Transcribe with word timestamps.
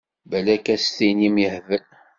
Balak 0.29 0.65
ad 0.73 0.79
s-tinim 0.83 1.35
yehbel. 1.43 1.83